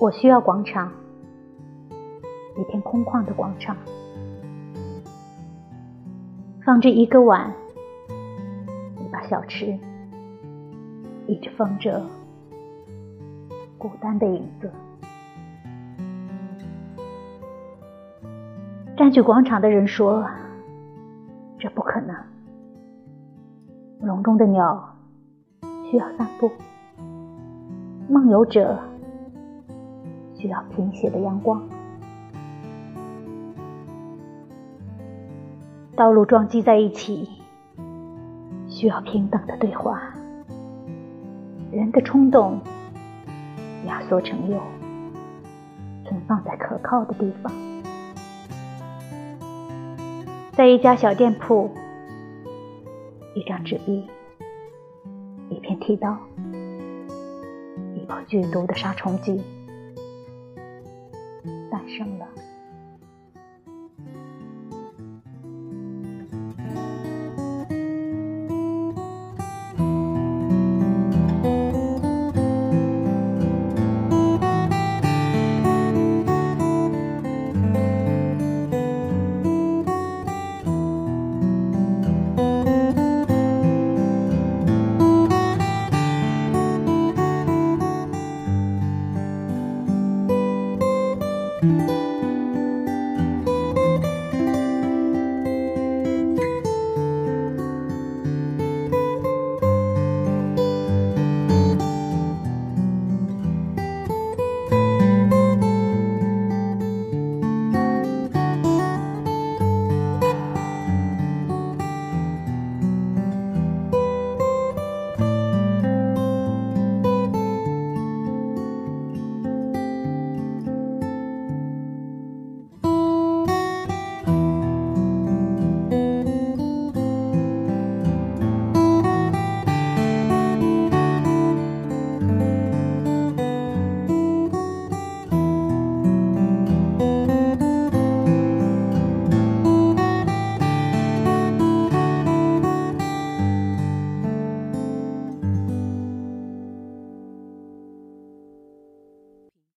[0.00, 0.92] 我需要广场，
[2.56, 3.76] 一片空旷的广场，
[6.64, 7.52] 放着一个碗，
[9.00, 9.76] 一把小吃，
[11.26, 12.00] 一直放着
[13.76, 14.70] 孤单的影子。
[18.96, 20.24] 占据广场的人说
[21.58, 22.16] ：“这不可能。
[24.00, 24.94] 笼中的鸟
[25.90, 26.52] 需要散步，
[28.08, 28.78] 梦游者。”
[30.38, 31.68] 需要贫血的阳光，
[35.96, 37.28] 道路撞击在一起，
[38.68, 40.00] 需要平等的对话。
[41.72, 42.60] 人的冲动
[43.84, 44.60] 压缩成肉，
[46.04, 47.52] 存放在可靠的地方。
[50.52, 51.68] 在一家小店铺，
[53.34, 54.06] 一张纸币，
[55.50, 56.16] 一片剃刀，
[57.96, 59.42] 一包剧毒的杀虫剂。
[61.70, 62.26] 诞生了。